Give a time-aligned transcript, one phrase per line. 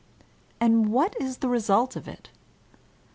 [0.59, 2.31] And what is the result of it